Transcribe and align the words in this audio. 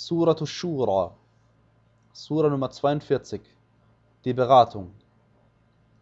Suratu 0.00 0.46
Shura, 0.46 1.12
Sura 2.14 2.48
Nummer 2.48 2.70
42, 2.70 3.42
die 4.24 4.32
Beratung. 4.32 4.94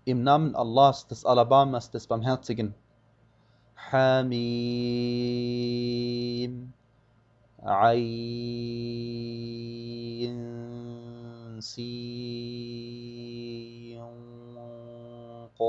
Im 0.04 0.22
Namen 0.22 0.54
Allahs, 0.54 1.08
des 1.08 1.26
Alabamas, 1.26 1.90
des 1.90 2.06
Barmherzigen. 2.06 2.76
Hamim, 3.90 4.22
Sin, 11.58 11.98
Qaf. 15.58 15.64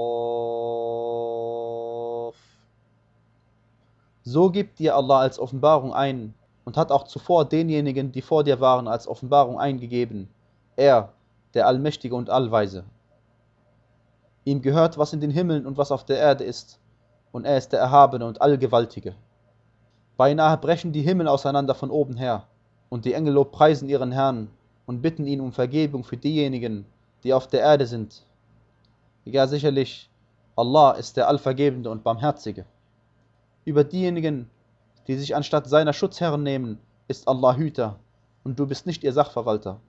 So 4.21 4.51
gibt 4.51 4.77
dir 4.77 4.95
Allah 4.95 5.21
als 5.21 5.39
Offenbarung 5.39 5.95
ein 5.95 6.35
und 6.69 6.77
hat 6.77 6.91
auch 6.91 7.05
zuvor 7.05 7.45
denjenigen, 7.45 8.11
die 8.11 8.21
vor 8.21 8.43
dir 8.43 8.59
waren, 8.59 8.87
als 8.87 9.07
Offenbarung 9.07 9.59
eingegeben. 9.59 10.29
Er, 10.75 11.11
der 11.55 11.65
Allmächtige 11.65 12.13
und 12.13 12.29
Allweise. 12.29 12.83
Ihm 14.45 14.61
gehört, 14.61 14.95
was 14.99 15.11
in 15.11 15.19
den 15.19 15.31
Himmeln 15.31 15.65
und 15.65 15.79
was 15.79 15.91
auf 15.91 16.05
der 16.05 16.19
Erde 16.19 16.43
ist, 16.43 16.77
und 17.31 17.45
er 17.45 17.57
ist 17.57 17.69
der 17.73 17.79
Erhabene 17.79 18.23
und 18.27 18.43
Allgewaltige. 18.43 19.15
Beinahe 20.15 20.57
brechen 20.57 20.91
die 20.91 21.01
Himmel 21.01 21.27
auseinander 21.27 21.73
von 21.73 21.89
oben 21.89 22.17
her, 22.17 22.43
und 22.89 23.03
die 23.03 23.15
Engel 23.15 23.33
lobpreisen 23.33 23.89
ihren 23.89 24.11
Herrn 24.11 24.51
und 24.85 25.01
bitten 25.01 25.25
ihn 25.25 25.41
um 25.41 25.51
Vergebung 25.51 26.03
für 26.03 26.17
diejenigen, 26.17 26.85
die 27.23 27.33
auf 27.33 27.47
der 27.47 27.61
Erde 27.61 27.87
sind. 27.87 28.27
Ja, 29.25 29.47
sicherlich, 29.47 30.07
Allah 30.55 30.91
ist 30.91 31.17
der 31.17 31.29
Allvergebende 31.29 31.89
und 31.89 32.03
Barmherzige. 32.03 32.65
Über 33.65 33.83
diejenigen, 33.83 34.51
die 35.09 35.15
sich 35.15 35.35
anstatt 35.35 35.67
seiner 35.67 35.91
Schutzherren 35.91 36.43
nehmen, 36.43 36.77
ist 37.07 37.27
Allah 37.27 37.55
Hüter 37.55 37.95
und 38.43 38.59
du 38.59 38.67
bist 38.67 38.85
nicht 38.85 39.03
ihr 39.03 39.11
Sachverwalter. 39.11 39.79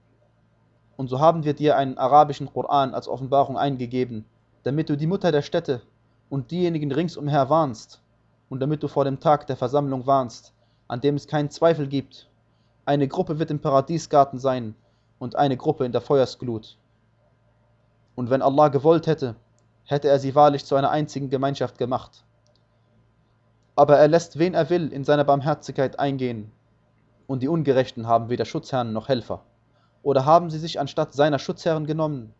Und 0.97 1.09
so 1.09 1.19
haben 1.19 1.43
wir 1.43 1.53
dir 1.53 1.77
einen 1.77 1.99
arabischen 1.99 2.51
Koran 2.51 2.95
als 2.95 3.07
Offenbarung 3.07 3.55
eingegeben, 3.55 4.25
damit 4.63 4.89
du 4.89 4.97
die 4.97 5.05
Mutter 5.05 5.31
der 5.31 5.43
Städte 5.43 5.83
und 6.31 6.49
diejenigen 6.49 6.91
ringsumher 6.91 7.51
warnst 7.51 8.01
und 8.49 8.61
damit 8.61 8.81
du 8.81 8.87
vor 8.87 9.05
dem 9.05 9.19
Tag 9.19 9.45
der 9.45 9.57
Versammlung 9.57 10.07
warnst, 10.07 10.53
an 10.87 11.01
dem 11.01 11.17
es 11.17 11.27
keinen 11.27 11.51
Zweifel 11.51 11.85
gibt. 11.85 12.27
Eine 12.85 13.07
Gruppe 13.07 13.37
wird 13.37 13.51
im 13.51 13.59
Paradiesgarten 13.59 14.39
sein 14.39 14.73
und 15.19 15.35
eine 15.35 15.55
Gruppe 15.55 15.85
in 15.85 15.91
der 15.91 16.01
Feuersglut. 16.01 16.79
Und 18.15 18.31
wenn 18.31 18.41
Allah 18.41 18.69
gewollt 18.69 19.05
hätte, 19.05 19.35
hätte 19.83 20.07
er 20.07 20.17
sie 20.17 20.33
wahrlich 20.33 20.65
zu 20.65 20.73
einer 20.73 20.89
einzigen 20.89 21.29
Gemeinschaft 21.29 21.77
gemacht 21.77 22.23
aber 23.75 23.97
er 23.97 24.07
lässt 24.07 24.37
wen 24.37 24.53
er 24.53 24.69
will 24.69 24.91
in 24.91 25.03
seiner 25.03 25.23
Barmherzigkeit 25.23 25.99
eingehen. 25.99 26.51
Und 27.27 27.41
die 27.41 27.47
Ungerechten 27.47 28.07
haben 28.07 28.29
weder 28.29 28.45
Schutzherren 28.45 28.93
noch 28.93 29.07
Helfer. 29.07 29.41
Oder 30.03 30.25
haben 30.25 30.49
sie 30.49 30.59
sich 30.59 30.79
anstatt 30.79 31.13
seiner 31.13 31.39
Schutzherren 31.39 31.85
genommen? 31.85 32.33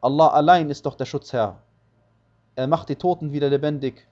Allah 0.00 0.28
allein 0.28 0.70
ist 0.70 0.86
doch 0.86 0.94
der 0.94 1.04
Schutzherr. 1.04 1.58
Er 2.56 2.66
macht 2.66 2.88
die 2.88 2.96
Toten 2.96 3.32
wieder 3.32 3.50
lebendig 3.50 4.06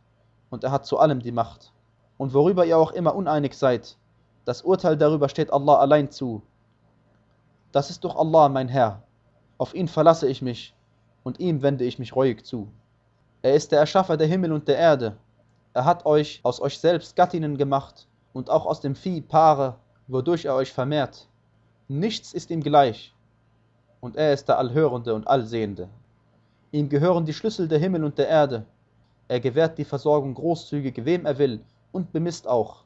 und 0.51 0.65
er 0.65 0.71
hat 0.71 0.85
zu 0.85 0.99
allem 0.99 1.21
die 1.21 1.33
Macht. 1.33 1.73
Und 2.19 2.35
worüber 2.35 2.67
ihr 2.67 2.77
auch 2.77 2.93
immer 2.93 3.15
uneinig 3.15 3.57
seid, 3.57 3.97
das 4.45 4.63
Urteil 4.63 4.97
darüber 4.97 5.29
steht 5.29 5.53
Allah 5.53 5.77
allein 5.77 6.11
zu. 6.11 6.43
Das 7.73 7.91
ist 7.91 8.05
doch 8.05 8.17
Allah, 8.17 8.49
mein 8.49 8.69
Herr. 8.69 9.03
Auf 9.57 9.75
ihn 9.75 9.89
verlasse 9.89 10.29
ich 10.29 10.43
mich 10.43 10.75
und 11.23 11.41
ihm 11.41 11.63
wende 11.63 11.85
ich 11.85 11.99
mich 11.99 12.15
reuig 12.15 12.45
zu. 12.45 12.69
Er 13.43 13.55
ist 13.55 13.73
der 13.73 13.81
Erschaffer 13.81 14.17
der 14.17 14.27
Himmel 14.27 14.53
und 14.53 14.69
der 14.69 14.79
Erde 14.79 15.17
er 15.75 15.85
hat 15.85 16.07
euch 16.07 16.41
aus 16.43 16.61
euch 16.61 16.79
selbst 16.79 17.17
Gattinnen 17.17 17.57
gemacht 17.57 18.07
und 18.33 18.51
auch 18.51 18.67
aus 18.67 18.81
dem 18.81 18.95
Vieh 18.95 19.21
Paare, 19.21 19.77
wodurch 20.07 20.45
er 20.45 20.55
euch 20.55 20.73
vermehrt. 20.73 21.29
Nichts 21.89 22.33
ist 22.33 22.51
ihm 22.51 22.63
gleich. 22.63 23.15
Und 24.01 24.17
er 24.17 24.33
ist 24.33 24.49
der 24.49 24.59
Allhörende 24.59 25.15
und 25.15 25.27
Allsehende. 25.27 25.89
Ihm 26.71 26.89
gehören 26.89 27.25
die 27.25 27.33
Schlüssel 27.33 27.69
der 27.69 27.79
Himmel 27.79 28.05
und 28.05 28.19
der 28.19 28.29
Erde. 28.29 28.67
Er 29.29 29.41
gewährt 29.41 29.79
die 29.79 29.85
Versorgung 29.85 30.35
großzügig, 30.35 31.05
wem 31.05 31.27
er 31.27 31.39
will, 31.39 31.61
und 31.93 32.13
bemisst 32.13 32.47
auch. 32.47 32.85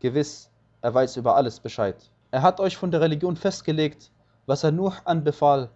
Gewiss, 0.00 0.50
er 0.82 0.94
weiß 0.94 1.16
über 1.16 1.36
alles 1.36 1.60
Bescheid. 1.60 1.96
Er 2.30 2.42
hat 2.42 2.60
euch 2.60 2.76
von 2.76 2.90
der 2.90 3.00
Religion 3.00 3.36
festgelegt, 3.36 4.10
was 4.46 4.64
er 4.64 4.72
nur 4.72 4.94
anbefahl 5.04 5.70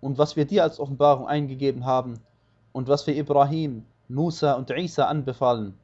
und 0.00 0.18
was 0.18 0.36
wir 0.36 0.44
dir 0.44 0.62
als 0.62 0.80
Offenbarung 0.80 1.26
eingegeben 1.26 1.84
haben 1.84 2.20
und 2.72 2.88
was 2.88 3.06
wir 3.06 3.16
Ibrahim, 3.16 3.84
Musa 4.10 4.54
und 4.54 4.70
Isa 4.70 5.04
anbefahlen. 5.04 5.78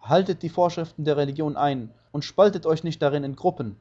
Haltet 0.00 0.42
die 0.42 0.48
Vorschriften 0.48 1.04
der 1.04 1.18
Religion 1.18 1.54
ein 1.54 1.90
und 2.12 2.24
spaltet 2.24 2.64
euch 2.64 2.82
nicht 2.82 3.02
darin 3.02 3.24
in 3.24 3.36
Gruppen. 3.36 3.76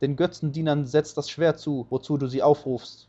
Den 0.00 0.14
Götzendienern 0.14 0.86
setzt 0.86 1.16
das 1.18 1.28
Schwert 1.28 1.58
zu, 1.58 1.86
wozu 1.90 2.16
du 2.18 2.28
sie 2.28 2.44
aufrufst. 2.44 3.08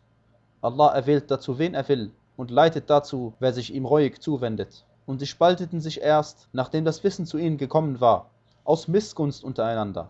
Allah 0.63 0.87
erwählt 0.87 1.29
dazu, 1.29 1.59
wen 1.59 1.75
er 1.75 1.87
will, 1.87 2.11
und 2.35 2.49
leitet 2.49 2.89
dazu, 2.89 3.33
wer 3.39 3.53
sich 3.53 3.75
ihm 3.75 3.85
reuig 3.85 4.23
zuwendet. 4.23 4.85
Und 5.05 5.19
sie 5.19 5.27
spalteten 5.27 5.79
sich 5.79 6.01
erst, 6.01 6.49
nachdem 6.51 6.83
das 6.83 7.03
Wissen 7.03 7.27
zu 7.27 7.37
ihnen 7.37 7.57
gekommen 7.57 8.01
war, 8.01 8.31
aus 8.63 8.87
Missgunst 8.87 9.43
untereinander. 9.43 10.09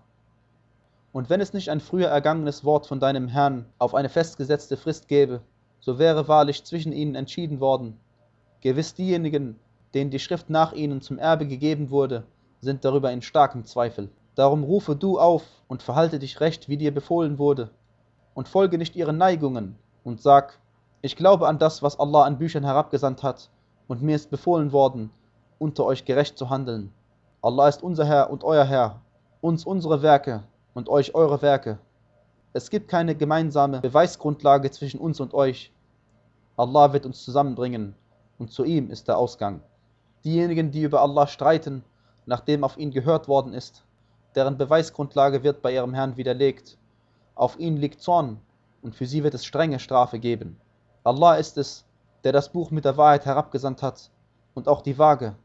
Und 1.12 1.30
wenn 1.30 1.42
es 1.42 1.52
nicht 1.52 1.70
ein 1.70 1.82
früher 1.82 2.08
ergangenes 2.08 2.64
Wort 2.64 2.88
von 2.88 3.02
deinem 3.02 3.28
Herrn 3.28 3.66
auf 3.78 3.94
eine 3.94 4.08
festgesetzte 4.08 4.78
Frist 4.78 5.10
gäbe, 5.10 5.42
so 5.82 6.00
wäre 6.00 6.30
wahrlich 6.30 6.64
zwischen 6.64 6.94
ihnen 6.94 7.16
entschieden 7.16 7.60
worden. 7.60 8.00
Gewiss 8.62 8.94
diejenigen, 8.94 9.60
denen 9.94 10.12
die 10.12 10.20
Schrift 10.20 10.50
nach 10.50 10.74
ihnen 10.74 11.02
zum 11.02 11.20
Erbe 11.20 11.48
gegeben 11.48 11.90
wurde, 11.90 12.24
sind 12.62 12.86
darüber 12.86 13.12
in 13.12 13.22
starkem 13.22 13.66
Zweifel. 13.66 14.10
Darum 14.36 14.64
rufe 14.64 14.96
du 14.96 15.20
auf 15.20 15.44
und 15.68 15.84
verhalte 15.84 16.18
dich 16.18 16.40
recht, 16.40 16.68
wie 16.68 16.78
dir 16.78 16.94
befohlen 16.94 17.38
wurde, 17.38 17.70
und 18.34 18.48
folge 18.48 18.78
nicht 18.78 18.96
ihren 18.96 19.18
Neigungen, 19.18 19.76
und 20.04 20.22
sag, 20.22 20.60
ich 21.02 21.16
glaube 21.16 21.48
an 21.48 21.60
das, 21.60 21.84
was 21.84 22.00
Allah 22.00 22.24
an 22.24 22.40
Büchern 22.40 22.64
herabgesandt 22.64 23.22
hat, 23.22 23.50
und 23.88 24.02
mir 24.02 24.16
ist 24.16 24.32
befohlen 24.32 24.72
worden, 24.72 25.12
unter 25.60 25.86
euch 25.86 26.06
gerecht 26.06 26.38
zu 26.38 26.50
handeln. 26.50 26.92
Allah 27.42 27.68
ist 27.68 27.84
unser 27.84 28.06
Herr 28.06 28.32
und 28.32 28.44
euer 28.44 28.64
Herr, 28.64 29.02
uns 29.42 29.66
unsere 29.66 30.02
Werke 30.02 30.44
und 30.74 30.90
euch 30.90 31.14
eure 31.14 31.42
Werke. 31.42 31.78
Es 32.54 32.70
gibt 32.70 32.88
keine 32.88 33.16
gemeinsame 33.16 33.82
Beweisgrundlage 33.82 34.72
zwischen 34.72 35.00
uns 35.00 35.20
und 35.20 35.34
euch. 35.34 35.72
Allah 36.56 36.94
wird 36.94 37.06
uns 37.06 37.24
zusammenbringen, 37.24 37.96
und 38.40 38.52
zu 38.52 38.64
ihm 38.64 38.90
ist 38.90 39.08
der 39.08 39.18
Ausgang. 39.18 39.62
Diejenigen, 40.24 40.72
die 40.72 40.84
über 40.84 41.02
Allah 41.02 41.28
streiten, 41.28 41.84
nachdem 42.26 42.64
auf 42.64 42.78
ihn 42.78 42.92
gehört 42.92 43.28
worden 43.28 43.54
ist, 43.54 43.84
deren 44.36 44.58
Beweisgrundlage 44.58 45.44
wird 45.44 45.62
bei 45.62 45.74
ihrem 45.74 45.94
Herrn 45.94 46.16
widerlegt. 46.16 46.78
Auf 47.36 47.60
ihn 47.60 47.76
liegt 47.76 48.02
Zorn 48.02 48.40
und 48.82 48.96
für 48.96 49.06
sie 49.06 49.24
wird 49.24 49.34
es 49.34 49.44
strenge 49.44 49.80
Strafe 49.80 50.20
geben. 50.20 50.58
Allah 51.04 51.36
ist 51.36 51.58
es, 51.58 51.86
der 52.24 52.32
das 52.32 52.54
Buch 52.54 52.72
mit 52.72 52.86
der 52.86 52.96
Wahrheit 52.96 53.26
herabgesandt 53.26 53.82
hat 53.82 54.12
und 54.54 54.70
auch 54.70 54.82
die 54.82 54.98
Waage. 54.98 55.36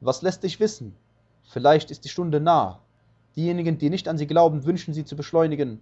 Was 0.00 0.22
lässt 0.22 0.44
dich 0.44 0.60
wissen? 0.60 0.94
Vielleicht 1.42 1.90
ist 1.90 2.04
die 2.04 2.08
Stunde 2.08 2.40
nah. 2.40 2.78
Diejenigen, 3.34 3.78
die 3.78 3.90
nicht 3.90 4.06
an 4.06 4.18
sie 4.18 4.26
glauben, 4.26 4.64
wünschen 4.64 4.94
sie 4.94 5.04
zu 5.04 5.16
beschleunigen. 5.16 5.80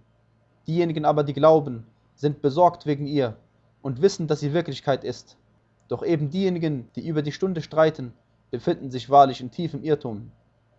Diejenigen 0.65 1.05
aber, 1.05 1.23
die 1.23 1.33
glauben, 1.33 1.85
sind 2.15 2.41
besorgt 2.41 2.87
wegen 2.87 3.05
ihr 3.05 3.37
und 3.81 4.01
wissen, 4.01 4.27
dass 4.27 4.39
sie 4.39 4.53
Wirklichkeit 4.53 5.03
ist. 5.03 5.37
Doch 5.87 6.03
eben 6.03 6.29
diejenigen, 6.29 6.89
die 6.95 7.07
über 7.07 7.21
die 7.21 7.31
Stunde 7.31 7.61
streiten, 7.61 8.13
befinden 8.51 8.91
sich 8.91 9.09
wahrlich 9.09 9.41
in 9.41 9.49
tiefem 9.49 9.83
Irrtum. 9.83 10.31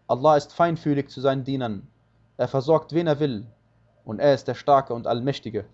Allah 0.07 0.37
ist 0.37 0.53
feinfühlig 0.53 1.09
zu 1.09 1.21
seinen 1.21 1.45
Dienern. 1.45 1.89
Er 2.37 2.49
versorgt, 2.49 2.93
wen 2.93 3.07
er 3.07 3.19
will. 3.19 3.47
Und 4.05 4.21
er 4.21 4.35
ist 4.35 4.47
der 4.47 4.55
Starke 4.55 4.95
und 4.95 5.07
Allmächtige. 5.07 5.65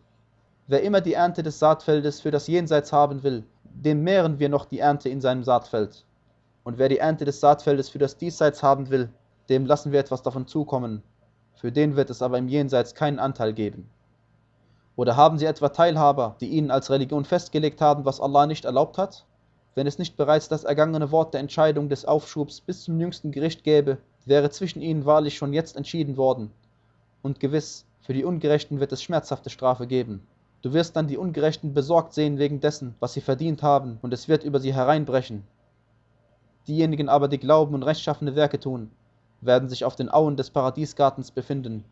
Wer 0.69 0.82
immer 0.82 1.00
die 1.00 1.14
Ernte 1.14 1.42
des 1.42 1.58
Saatfeldes 1.58 2.20
für 2.20 2.31
das 2.31 2.47
Jenseits 2.47 2.92
haben 2.92 3.22
will, 3.22 3.44
dem 3.64 4.04
mehren 4.04 4.38
wir 4.38 4.48
noch 4.48 4.64
die 4.64 4.81
Ernte 4.81 5.08
in 5.08 5.20
seinem 5.20 5.42
Saatfeld. 5.42 6.04
Und 6.62 6.78
wer 6.78 6.88
die 6.88 6.98
Ernte 6.98 7.25
des 7.25 7.41
Saatfeldes 7.41 7.88
für 7.88 7.98
das 7.98 8.16
Diesseits 8.16 8.62
haben 8.62 8.91
will, 8.91 9.08
dem 9.48 9.66
lassen 9.66 9.92
wir 9.92 10.00
etwas 10.00 10.22
davon 10.22 10.47
zukommen. 10.47 11.03
Für 11.54 11.72
den 11.72 11.97
wird 11.97 12.10
es 12.10 12.22
aber 12.22 12.38
im 12.38 12.48
Jenseits 12.48 12.94
keinen 12.94 13.19
Anteil 13.19 13.54
geben. 13.54 13.88
Oder 14.94 15.17
haben 15.17 15.38
sie 15.38 15.46
etwa 15.46 15.70
Teilhaber, 15.70 16.37
die 16.40 16.49
ihnen 16.49 16.70
als 16.70 16.90
Religion 16.90 17.25
festgelegt 17.25 17.81
haben, 17.81 18.05
was 18.05 18.20
Allah 18.20 18.46
nicht 18.46 18.64
erlaubt 18.64 18.99
hat? 18.99 19.25
Wenn 19.78 19.86
es 19.86 19.96
nicht 19.96 20.16
bereits 20.16 20.48
das 20.48 20.64
ergangene 20.64 21.12
Wort 21.12 21.34
der 21.34 21.40
Entscheidung 21.40 21.88
des 21.88 22.04
Aufschubs 22.04 22.60
bis 22.60 22.82
zum 22.82 22.98
jüngsten 22.98 23.30
Gericht 23.30 23.62
gäbe, 23.62 23.98
wäre 24.25 24.50
zwischen 24.50 24.82
ihnen 24.82 25.04
wahrlich 25.04 25.36
schon 25.36 25.52
jetzt 25.52 25.76
entschieden 25.76 26.16
worden. 26.16 26.50
Und 27.22 27.38
gewiss, 27.38 27.86
für 28.00 28.12
die 28.12 28.25
Ungerechten 28.25 28.80
wird 28.80 28.90
es 28.90 29.04
schmerzhafte 29.04 29.50
Strafe 29.50 29.86
geben. 29.86 30.26
Du 30.62 30.72
wirst 30.72 30.96
dann 30.96 31.06
die 31.06 31.16
Ungerechten 31.16 31.75
besorgt 31.75 32.12
sehen 32.12 32.38
wegen 32.38 32.58
dessen, 32.58 32.96
was 32.98 33.12
sie 33.12 33.20
verdient 33.20 33.62
haben, 33.62 34.00
und 34.02 34.12
es 34.12 34.26
wird 34.26 34.42
über 34.42 34.58
sie 34.58 34.75
hereinbrechen. 34.75 35.44
Diejenigen 36.66 37.08
aber, 37.08 37.28
die 37.28 37.38
glauben 37.38 37.76
und 37.76 37.84
rechtschaffene 37.84 38.34
Werke 38.34 38.58
tun, 38.58 38.90
werden 39.42 39.69
sich 39.69 39.84
auf 39.84 39.94
den 39.94 40.08
Auen 40.08 40.34
des 40.34 40.50
Paradiesgartens 40.50 41.31
befinden. 41.31 41.84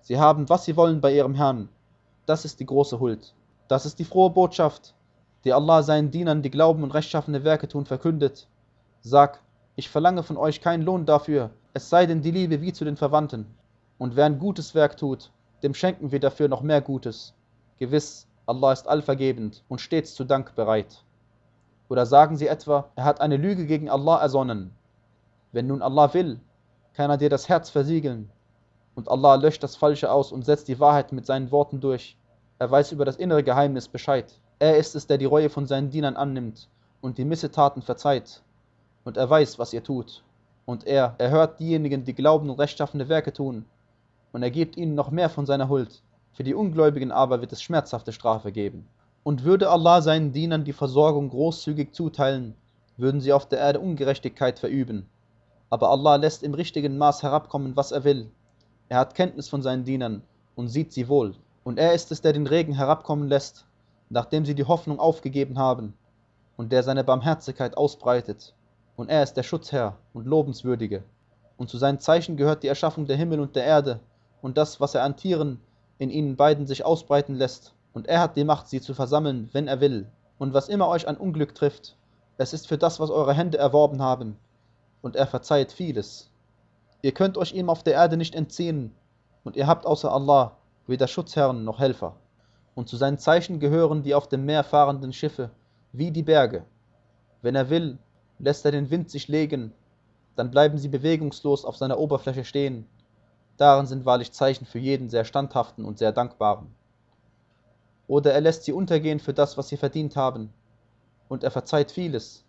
Sie 0.00 0.20
haben, 0.20 0.48
was 0.48 0.64
sie 0.64 0.76
wollen 0.76 1.00
bei 1.00 1.12
ihrem 1.12 1.34
Herrn. 1.34 1.68
Das 2.24 2.44
ist 2.44 2.60
die 2.60 2.66
große 2.66 3.00
Huld. 3.00 3.34
Das 3.66 3.84
ist 3.84 3.98
die 3.98 4.04
frohe 4.04 4.30
Botschaft, 4.30 4.94
die 5.44 5.52
Allah 5.52 5.82
seinen 5.82 6.10
Dienern, 6.10 6.42
die 6.42 6.50
glauben 6.50 6.82
und 6.82 6.94
rechtschaffene 6.94 7.44
Werke 7.44 7.68
tun, 7.68 7.86
verkündet. 7.86 8.46
Sag, 9.00 9.40
ich 9.74 9.88
verlange 9.88 10.22
von 10.22 10.36
euch 10.36 10.60
keinen 10.60 10.82
Lohn 10.82 11.06
dafür, 11.06 11.50
es 11.74 11.88
sei 11.88 12.06
denn 12.06 12.22
die 12.22 12.30
Liebe 12.30 12.60
wie 12.60 12.72
zu 12.72 12.84
den 12.84 12.96
Verwandten. 12.96 13.46
Und 13.98 14.16
wer 14.16 14.26
ein 14.26 14.38
gutes 14.38 14.74
Werk 14.74 14.96
tut, 14.96 15.30
dem 15.62 15.74
schenken 15.74 16.12
wir 16.12 16.20
dafür 16.20 16.48
noch 16.48 16.62
mehr 16.62 16.80
Gutes. 16.80 17.34
Gewiss, 17.78 18.26
Allah 18.46 18.72
ist 18.72 18.88
allvergebend 18.88 19.62
und 19.68 19.80
stets 19.80 20.14
zu 20.14 20.24
Dank 20.24 20.54
bereit. 20.54 21.02
Oder 21.88 22.06
sagen 22.06 22.36
sie 22.36 22.46
etwa, 22.46 22.90
er 22.96 23.04
hat 23.04 23.20
eine 23.20 23.36
Lüge 23.36 23.66
gegen 23.66 23.88
Allah 23.88 24.20
ersonnen. 24.20 24.72
Wenn 25.52 25.66
nun 25.66 25.82
Allah 25.82 26.12
will, 26.14 26.40
kann 26.94 27.10
er 27.10 27.16
dir 27.16 27.30
das 27.30 27.48
Herz 27.48 27.70
versiegeln. 27.70 28.30
Und 28.94 29.08
Allah 29.08 29.36
löscht 29.36 29.62
das 29.62 29.76
Falsche 29.76 30.10
aus 30.10 30.32
und 30.32 30.44
setzt 30.44 30.68
die 30.68 30.80
Wahrheit 30.80 31.12
mit 31.12 31.26
seinen 31.26 31.50
Worten 31.50 31.80
durch. 31.80 32.16
Er 32.58 32.70
weiß 32.70 32.92
über 32.92 33.04
das 33.04 33.16
innere 33.16 33.42
Geheimnis 33.42 33.88
Bescheid. 33.88 34.40
Er 34.62 34.76
ist 34.76 34.94
es, 34.94 35.08
der 35.08 35.18
die 35.18 35.24
Reue 35.24 35.50
von 35.50 35.66
seinen 35.66 35.90
Dienern 35.90 36.14
annimmt 36.14 36.68
und 37.00 37.18
die 37.18 37.24
Missetaten 37.24 37.82
verzeiht. 37.82 38.42
Und 39.02 39.16
er 39.16 39.28
weiß, 39.28 39.58
was 39.58 39.72
ihr 39.72 39.82
tut. 39.82 40.22
Und 40.66 40.86
er 40.86 41.16
erhört 41.18 41.58
diejenigen, 41.58 42.04
die 42.04 42.14
glauben 42.14 42.48
und 42.48 42.60
rechtschaffene 42.60 43.08
Werke 43.08 43.32
tun. 43.32 43.64
Und 44.30 44.44
er 44.44 44.52
gibt 44.52 44.76
ihnen 44.76 44.94
noch 44.94 45.10
mehr 45.10 45.30
von 45.30 45.46
seiner 45.46 45.68
Huld. 45.68 46.00
Für 46.32 46.44
die 46.44 46.54
Ungläubigen 46.54 47.10
aber 47.10 47.40
wird 47.40 47.50
es 47.50 47.60
schmerzhafte 47.60 48.12
Strafe 48.12 48.52
geben. 48.52 48.86
Und 49.24 49.42
würde 49.42 49.68
Allah 49.68 50.00
seinen 50.00 50.30
Dienern 50.30 50.62
die 50.62 50.72
Versorgung 50.72 51.30
großzügig 51.30 51.92
zuteilen, 51.92 52.54
würden 52.96 53.20
sie 53.20 53.32
auf 53.32 53.48
der 53.48 53.58
Erde 53.58 53.80
Ungerechtigkeit 53.80 54.60
verüben. 54.60 55.08
Aber 55.70 55.90
Allah 55.90 56.14
lässt 56.14 56.44
im 56.44 56.54
richtigen 56.54 56.98
Maß 56.98 57.24
herabkommen, 57.24 57.74
was 57.74 57.90
er 57.90 58.04
will. 58.04 58.30
Er 58.88 59.00
hat 59.00 59.16
Kenntnis 59.16 59.48
von 59.48 59.60
seinen 59.60 59.82
Dienern 59.82 60.22
und 60.54 60.68
sieht 60.68 60.92
sie 60.92 61.08
wohl. 61.08 61.34
Und 61.64 61.80
er 61.80 61.94
ist 61.94 62.12
es, 62.12 62.20
der 62.20 62.32
den 62.32 62.46
Regen 62.46 62.74
herabkommen 62.74 63.26
lässt, 63.26 63.66
nachdem 64.12 64.44
sie 64.44 64.54
die 64.54 64.64
Hoffnung 64.64 65.00
aufgegeben 65.00 65.58
haben, 65.58 65.94
und 66.58 66.70
der 66.70 66.82
seine 66.82 67.02
Barmherzigkeit 67.02 67.78
ausbreitet. 67.78 68.54
Und 68.94 69.08
er 69.08 69.22
ist 69.22 69.34
der 69.34 69.42
Schutzherr 69.42 69.96
und 70.12 70.26
Lobenswürdige. 70.26 71.02
Und 71.56 71.70
zu 71.70 71.78
seinen 71.78 71.98
Zeichen 71.98 72.36
gehört 72.36 72.62
die 72.62 72.68
Erschaffung 72.68 73.06
der 73.06 73.16
Himmel 73.16 73.40
und 73.40 73.56
der 73.56 73.64
Erde 73.64 74.00
und 74.42 74.58
das, 74.58 74.80
was 74.80 74.94
er 74.94 75.02
an 75.02 75.16
Tieren 75.16 75.60
in 75.98 76.10
ihnen 76.10 76.36
beiden 76.36 76.66
sich 76.66 76.84
ausbreiten 76.84 77.36
lässt. 77.36 77.72
Und 77.94 78.06
er 78.06 78.20
hat 78.20 78.36
die 78.36 78.44
Macht, 78.44 78.68
sie 78.68 78.82
zu 78.82 78.92
versammeln, 78.92 79.48
wenn 79.52 79.66
er 79.66 79.80
will. 79.80 80.06
Und 80.38 80.52
was 80.52 80.68
immer 80.68 80.88
euch 80.88 81.08
an 81.08 81.16
Unglück 81.16 81.54
trifft, 81.54 81.96
es 82.36 82.52
ist 82.52 82.68
für 82.68 82.78
das, 82.78 83.00
was 83.00 83.10
eure 83.10 83.32
Hände 83.32 83.56
erworben 83.56 84.02
haben. 84.02 84.36
Und 85.00 85.16
er 85.16 85.26
verzeiht 85.26 85.72
vieles. 85.72 86.30
Ihr 87.00 87.12
könnt 87.12 87.38
euch 87.38 87.54
ihm 87.54 87.70
auf 87.70 87.82
der 87.82 87.94
Erde 87.94 88.18
nicht 88.18 88.34
entziehen, 88.34 88.94
und 89.42 89.56
ihr 89.56 89.66
habt 89.66 89.86
außer 89.86 90.12
Allah 90.12 90.56
weder 90.86 91.08
Schutzherren 91.08 91.64
noch 91.64 91.78
Helfer. 91.78 92.14
Und 92.74 92.88
zu 92.88 92.96
seinen 92.96 93.18
Zeichen 93.18 93.60
gehören 93.60 94.02
die 94.02 94.14
auf 94.14 94.28
dem 94.28 94.44
Meer 94.44 94.64
fahrenden 94.64 95.12
Schiffe, 95.12 95.50
wie 95.92 96.10
die 96.10 96.22
Berge. 96.22 96.64
Wenn 97.42 97.54
er 97.54 97.68
will, 97.68 97.98
lässt 98.38 98.64
er 98.64 98.72
den 98.72 98.90
Wind 98.90 99.10
sich 99.10 99.28
legen, 99.28 99.72
dann 100.36 100.50
bleiben 100.50 100.78
sie 100.78 100.88
bewegungslos 100.88 101.64
auf 101.64 101.76
seiner 101.76 101.98
Oberfläche 101.98 102.44
stehen. 102.44 102.86
Darin 103.58 103.86
sind 103.86 104.06
wahrlich 104.06 104.32
Zeichen 104.32 104.64
für 104.64 104.78
jeden 104.78 105.10
sehr 105.10 105.24
standhaften 105.24 105.84
und 105.84 105.98
sehr 105.98 106.12
dankbaren. 106.12 106.68
Oder 108.08 108.32
er 108.32 108.40
lässt 108.40 108.64
sie 108.64 108.72
untergehen 108.72 109.20
für 109.20 109.34
das, 109.34 109.58
was 109.58 109.68
sie 109.68 109.76
verdient 109.76 110.16
haben, 110.16 110.52
und 111.28 111.44
er 111.44 111.50
verzeiht 111.50 111.90
vieles. 111.90 112.44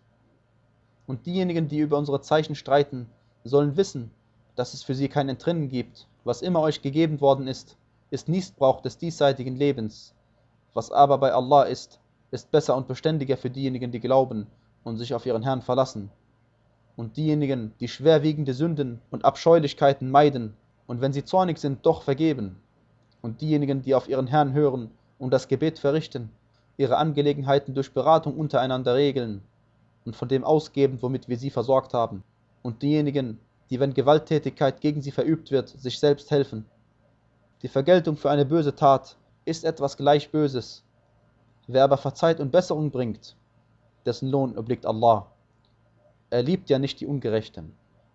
Und 1.06 1.26
diejenigen, 1.26 1.68
die 1.68 1.78
über 1.78 1.98
unsere 1.98 2.22
Zeichen 2.22 2.54
streiten, 2.54 3.08
sollen 3.44 3.76
wissen, 3.76 4.10
dass 4.56 4.74
es 4.74 4.82
für 4.82 4.94
sie 4.94 5.08
kein 5.08 5.28
Entrinnen 5.28 5.68
gibt. 5.68 6.06
Was 6.24 6.42
immer 6.42 6.60
euch 6.60 6.80
gegeben 6.80 7.20
worden 7.20 7.46
ist, 7.46 7.76
ist 8.10 8.28
Niesbrauch 8.28 8.80
des 8.80 8.96
diesseitigen 8.96 9.56
Lebens. 9.56 10.13
Was 10.74 10.90
aber 10.90 11.18
bei 11.18 11.32
Allah 11.32 11.62
ist, 11.62 12.00
ist 12.32 12.50
besser 12.50 12.76
und 12.76 12.88
beständiger 12.88 13.36
für 13.36 13.48
diejenigen, 13.48 13.92
die 13.92 14.00
glauben 14.00 14.48
und 14.82 14.98
sich 14.98 15.14
auf 15.14 15.24
ihren 15.24 15.44
Herrn 15.44 15.62
verlassen. 15.62 16.10
Und 16.96 17.16
diejenigen, 17.16 17.72
die 17.80 17.88
schwerwiegende 17.88 18.54
Sünden 18.54 19.00
und 19.10 19.24
Abscheulichkeiten 19.24 20.10
meiden 20.10 20.56
und 20.86 21.00
wenn 21.00 21.12
sie 21.12 21.24
zornig 21.24 21.58
sind, 21.58 21.86
doch 21.86 22.02
vergeben. 22.02 22.60
Und 23.22 23.40
diejenigen, 23.40 23.82
die 23.82 23.94
auf 23.94 24.08
ihren 24.08 24.26
Herrn 24.26 24.52
hören 24.52 24.90
und 25.18 25.32
das 25.32 25.48
Gebet 25.48 25.78
verrichten, 25.78 26.30
ihre 26.76 26.96
Angelegenheiten 26.96 27.74
durch 27.74 27.92
Beratung 27.92 28.36
untereinander 28.36 28.94
regeln 28.94 29.42
und 30.04 30.16
von 30.16 30.28
dem 30.28 30.44
ausgeben, 30.44 30.98
womit 31.00 31.28
wir 31.28 31.38
sie 31.38 31.50
versorgt 31.50 31.94
haben. 31.94 32.22
Und 32.62 32.82
diejenigen, 32.82 33.38
die, 33.70 33.80
wenn 33.80 33.94
Gewalttätigkeit 33.94 34.80
gegen 34.80 35.02
sie 35.02 35.12
verübt 35.12 35.50
wird, 35.50 35.68
sich 35.68 35.98
selbst 35.98 36.30
helfen. 36.30 36.66
Die 37.62 37.68
Vergeltung 37.68 38.16
für 38.16 38.30
eine 38.30 38.44
böse 38.44 38.74
Tat 38.74 39.16
ist 39.44 39.64
etwas 39.64 39.96
gleich 39.96 40.30
Böses. 40.30 40.82
Wer 41.66 41.84
aber 41.84 41.96
verzeiht 41.96 42.40
und 42.40 42.52
Besserung 42.52 42.90
bringt, 42.90 43.36
dessen 44.06 44.28
Lohn 44.28 44.56
obliegt 44.56 44.86
Allah. 44.86 45.30
Er 46.30 46.42
liebt 46.42 46.70
ja 46.70 46.78
nicht 46.78 47.00
die 47.00 47.06
Ungerechten. 47.06 47.74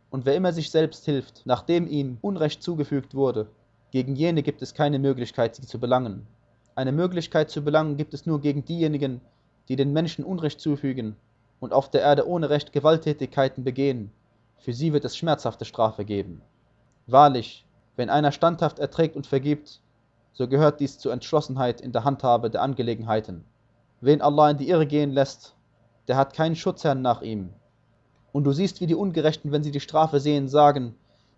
Und 0.09 0.25
wer 0.25 0.35
immer 0.35 0.53
sich 0.53 0.71
selbst 0.71 1.05
hilft, 1.05 1.43
nachdem 1.45 1.87
ihm 1.87 2.17
Unrecht 2.21 2.63
zugefügt 2.63 3.13
wurde, 3.13 3.47
gegen 3.91 4.15
jene 4.15 4.43
gibt 4.43 4.61
es 4.61 4.73
keine 4.73 4.99
Möglichkeit, 4.99 5.55
sie 5.55 5.65
zu 5.65 5.79
belangen. 5.79 6.27
Eine 6.75 6.91
Möglichkeit 6.91 7.49
zu 7.49 7.63
belangen 7.63 7.97
gibt 7.97 8.13
es 8.13 8.25
nur 8.25 8.39
gegen 8.41 8.65
diejenigen, 8.65 9.21
die 9.67 9.75
den 9.75 9.93
Menschen 9.93 10.25
Unrecht 10.25 10.59
zufügen 10.59 11.15
und 11.59 11.73
auf 11.73 11.89
der 11.89 12.01
Erde 12.01 12.27
ohne 12.27 12.49
Recht 12.49 12.71
Gewalttätigkeiten 12.71 13.63
begehen. 13.63 14.11
Für 14.57 14.73
sie 14.73 14.93
wird 14.93 15.05
es 15.05 15.17
schmerzhafte 15.17 15.65
Strafe 15.65 16.05
geben. 16.05 16.41
Wahrlich, 17.07 17.65
wenn 17.95 18.09
einer 18.09 18.31
standhaft 18.31 18.79
erträgt 18.79 19.15
und 19.15 19.27
vergibt, 19.27 19.81
so 20.33 20.47
gehört 20.47 20.79
dies 20.79 20.97
zur 20.97 21.13
Entschlossenheit 21.13 21.81
in 21.81 21.91
der 21.91 22.03
Handhabe 22.03 22.49
der 22.49 22.61
Angelegenheiten. 22.61 23.43
Wen 24.01 24.21
Allah 24.21 24.51
in 24.51 24.57
die 24.57 24.69
Irre 24.69 24.87
gehen 24.87 25.11
lässt, 25.11 25.55
der 26.07 26.15
hat 26.15 26.33
keinen 26.33 26.55
Schutzherrn 26.55 27.01
nach 27.01 27.21
ihm. 27.21 27.49
Und 28.31 28.43
du 28.43 28.51
siehst, 28.51 28.79
wie 28.81 28.87
die 28.87 28.95
Ungerechten, 28.95 29.51
wenn 29.51 29.63
sie 29.63 29.71
die 29.71 29.79
Strafe 29.79 30.19
sehen, 30.19 30.47
sagen, 30.47 30.95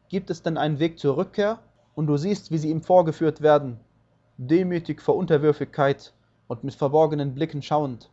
gibt 0.10 0.30
es 0.30 0.44
denn 0.44 0.58
einen 0.58 0.80
Weg 0.80 1.00
zur 1.00 1.18
Rückkehr? 1.18 1.60
Und 1.96 2.08
du 2.08 2.18
siehst, 2.18 2.52
wie 2.52 2.58
sie 2.58 2.70
ihm 2.70 2.82
vorgeführt 2.82 3.42
werden, 3.42 3.80
demütig 4.38 5.02
vor 5.02 5.16
Unterwürfigkeit 5.16 6.14
und 6.48 6.64
mit 6.64 6.76
verborgenen 6.76 7.34
Blicken 7.34 7.62
schauend. 7.62 8.10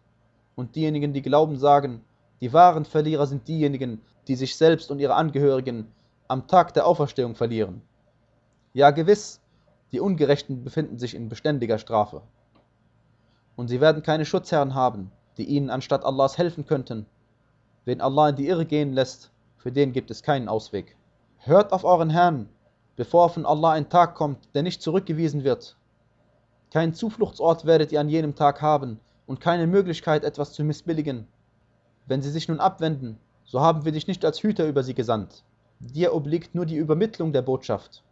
Und 0.54 0.76
diejenigen, 0.76 1.12
die 1.12 1.22
glauben, 1.22 1.56
sagen, 1.58 2.02
die 2.40 2.52
wahren 2.52 2.84
Verlierer 2.84 3.26
sind 3.26 3.48
diejenigen, 3.48 4.00
die 4.26 4.36
sich 4.36 4.56
selbst 4.56 4.90
und 4.90 5.00
ihre 5.00 5.14
Angehörigen 5.14 5.88
am 6.28 6.46
Tag 6.46 6.74
der 6.74 6.86
Auferstehung 6.86 7.34
verlieren. 7.34 7.82
Ja 8.74 8.90
gewiss, 8.90 9.40
die 9.92 10.00
Ungerechten 10.00 10.64
befinden 10.64 10.98
sich 10.98 11.14
in 11.14 11.28
beständiger 11.28 11.78
Strafe. 11.78 12.22
Und 13.56 13.68
sie 13.68 13.80
werden 13.80 14.02
keine 14.02 14.24
Schutzherren 14.24 14.74
haben, 14.74 15.10
die 15.36 15.44
ihnen 15.44 15.70
anstatt 15.70 16.04
Allahs 16.04 16.36
helfen 16.36 16.66
könnten. 16.66 17.06
Wen 17.84 18.00
Allah 18.00 18.28
in 18.30 18.36
die 18.36 18.48
Irre 18.48 18.66
gehen 18.66 18.92
lässt, 18.92 19.30
für 19.56 19.72
den 19.72 19.92
gibt 19.92 20.10
es 20.10 20.22
keinen 20.22 20.48
Ausweg. 20.48 20.96
Hört 21.38 21.72
auf 21.72 21.84
euren 21.84 22.10
Herrn, 22.10 22.48
bevor 22.96 23.30
von 23.30 23.46
Allah 23.46 23.72
ein 23.72 23.88
Tag 23.88 24.14
kommt, 24.14 24.54
der 24.54 24.62
nicht 24.62 24.82
zurückgewiesen 24.82 25.44
wird. 25.44 25.76
Keinen 26.70 26.94
Zufluchtsort 26.94 27.64
werdet 27.64 27.92
ihr 27.92 28.00
an 28.00 28.10
jenem 28.10 28.34
Tag 28.34 28.60
haben 28.60 29.00
und 29.26 29.40
keine 29.40 29.66
Möglichkeit, 29.66 30.24
etwas 30.24 30.52
zu 30.52 30.64
missbilligen. 30.64 31.26
Wenn 32.06 32.22
sie 32.22 32.30
sich 32.30 32.48
nun 32.48 32.60
abwenden, 32.60 33.18
so 33.44 33.60
haben 33.60 33.84
wir 33.84 33.92
dich 33.92 34.06
nicht 34.06 34.24
als 34.24 34.42
Hüter 34.42 34.66
über 34.66 34.82
sie 34.82 34.94
gesandt. 34.94 35.44
Dir 35.80 36.14
obliegt 36.14 36.54
nur 36.54 36.66
die 36.66 36.76
Übermittlung 36.76 37.32
der 37.32 37.42
Botschaft. 37.42 38.02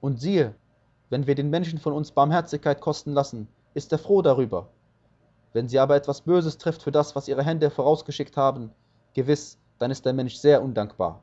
Und 0.00 0.20
siehe, 0.20 0.54
wenn 1.10 1.26
wir 1.26 1.34
den 1.34 1.50
Menschen 1.50 1.78
von 1.78 1.92
uns 1.92 2.10
Barmherzigkeit 2.10 2.80
kosten 2.80 3.12
lassen, 3.12 3.48
ist 3.74 3.92
er 3.92 3.98
froh 3.98 4.22
darüber. 4.22 4.68
Wenn 5.52 5.68
sie 5.68 5.78
aber 5.78 5.96
etwas 5.96 6.20
Böses 6.20 6.58
trifft 6.58 6.82
für 6.82 6.92
das, 6.92 7.16
was 7.16 7.28
ihre 7.28 7.44
Hände 7.44 7.70
vorausgeschickt 7.70 8.36
haben, 8.36 8.70
gewiss, 9.14 9.58
dann 9.78 9.90
ist 9.90 10.04
der 10.04 10.12
Mensch 10.12 10.36
sehr 10.36 10.62
undankbar. 10.62 11.22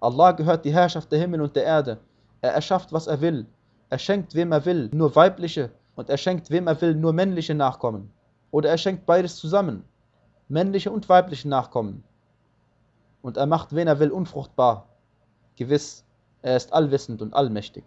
Allah 0.00 0.32
gehört 0.32 0.64
die 0.64 0.72
Herrschaft 0.72 1.10
der 1.12 1.18
Himmel 1.18 1.40
und 1.40 1.54
der 1.56 1.64
Erde. 1.64 1.98
Er 2.40 2.52
erschafft, 2.52 2.92
was 2.92 3.06
er 3.06 3.20
will. 3.20 3.46
Er 3.90 3.98
schenkt, 3.98 4.34
wem 4.34 4.52
er 4.52 4.64
will, 4.64 4.90
nur 4.92 5.14
weibliche 5.14 5.70
und 5.94 6.10
er 6.10 6.18
schenkt, 6.18 6.50
wem 6.50 6.66
er 6.66 6.80
will, 6.80 6.94
nur 6.94 7.12
männliche 7.12 7.54
Nachkommen. 7.54 8.10
Oder 8.50 8.70
er 8.70 8.78
schenkt 8.78 9.06
beides 9.06 9.36
zusammen, 9.36 9.84
männliche 10.48 10.90
und 10.90 11.08
weibliche 11.08 11.48
Nachkommen 11.48 12.02
und 13.26 13.36
er 13.36 13.46
macht, 13.46 13.74
wen 13.74 13.88
er 13.88 13.98
will, 13.98 14.12
unfruchtbar. 14.12 14.86
Gewiss, 15.56 16.04
er 16.42 16.56
ist 16.56 16.72
allwissend 16.72 17.22
und 17.22 17.34
allmächtig. 17.34 17.82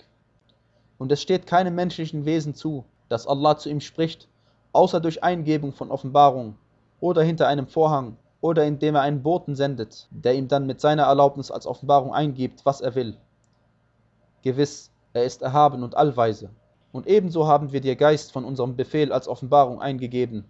Und 1.00 1.12
es 1.12 1.22
steht 1.22 1.48
keinem 1.48 1.76
menschlichen 1.76 2.26
Wesen 2.26 2.54
zu, 2.54 2.84
dass 3.08 3.26
Allah 3.26 3.58
zu 3.58 3.70
ihm 3.70 3.80
spricht, 3.80 4.28
außer 4.74 5.00
durch 5.00 5.24
Eingebung 5.24 5.74
von 5.74 5.90
Offenbarung 5.90 6.56
oder 7.00 7.24
hinter 7.24 7.48
einem 7.48 7.68
Vorhang 7.68 8.18
oder 8.42 8.66
indem 8.66 8.96
er 8.96 9.02
einen 9.02 9.24
Boten 9.24 9.56
sendet, 9.56 10.08
der 10.12 10.36
ihm 10.36 10.48
dann 10.48 10.68
mit 10.68 10.82
seiner 10.82 11.04
Erlaubnis 11.04 11.52
als 11.52 11.66
Offenbarung 11.66 12.14
eingibt, 12.14 12.66
was 12.66 12.82
er 12.82 12.96
will. 12.96 13.18
Gewiss, 14.42 14.92
er 15.14 15.24
ist 15.24 15.42
erhaben 15.42 15.84
und 15.84 15.96
allweise. 15.96 16.50
Und 16.92 17.08
ebenso 17.08 17.48
haben 17.48 17.72
wir 17.72 17.82
dir 17.82 17.96
Geist 17.96 18.32
von 18.32 18.46
unserem 18.46 18.76
Befehl 18.76 19.12
als 19.12 19.28
Offenbarung 19.28 19.82
eingegeben. 19.82 20.46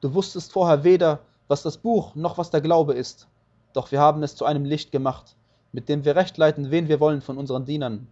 Du 0.00 0.14
wusstest 0.14 0.52
vorher 0.52 0.84
weder, 0.84 1.20
was 1.48 1.62
das 1.62 1.76
Buch 1.76 2.14
noch 2.14 2.38
was 2.38 2.50
der 2.50 2.60
Glaube 2.60 2.94
ist. 2.94 3.26
Doch 3.72 3.90
wir 3.90 4.00
haben 4.00 4.22
es 4.22 4.36
zu 4.36 4.44
einem 4.44 4.64
Licht 4.64 4.92
gemacht, 4.92 5.36
mit 5.72 5.88
dem 5.88 6.04
wir 6.04 6.14
recht 6.14 6.36
leiten, 6.36 6.70
wen 6.70 6.88
wir 6.88 7.00
wollen 7.00 7.20
von 7.20 7.36
unseren 7.36 7.64
Dienern. 7.64 8.06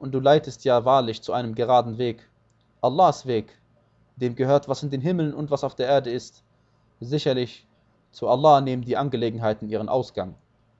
Und 0.00 0.12
du 0.12 0.18
leitest 0.18 0.64
ja 0.64 0.84
wahrlich 0.84 1.22
zu 1.22 1.32
einem 1.32 1.54
geraden 1.54 1.98
Weg. 1.98 2.28
Allahs 2.80 3.26
Weg, 3.26 3.56
dem 4.16 4.34
gehört, 4.34 4.66
was 4.66 4.82
in 4.82 4.90
den 4.90 5.02
Himmeln 5.02 5.34
und 5.34 5.50
was 5.50 5.62
auf 5.62 5.74
der 5.74 5.88
Erde 5.88 6.10
ist. 6.10 6.42
Sicherlich, 7.00 7.66
zu 8.10 8.26
Allah 8.26 8.60
nehmen 8.62 8.82
die 8.82 8.96
Angelegenheiten 8.96 9.68
ihren 9.68 9.88
Ausgang. 9.88 10.34